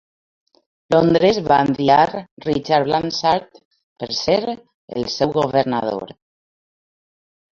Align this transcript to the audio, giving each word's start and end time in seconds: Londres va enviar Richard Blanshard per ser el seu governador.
Londres 0.93 1.39
va 1.49 1.57
enviar 1.65 2.05
Richard 2.45 2.87
Blanshard 2.87 3.61
per 4.03 4.09
ser 4.21 4.37
el 5.01 5.05
seu 5.17 5.35
governador. 5.37 6.15